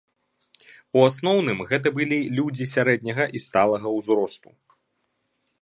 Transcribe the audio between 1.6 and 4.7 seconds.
гэта былі людзі сярэдняга і сталага ўзросту.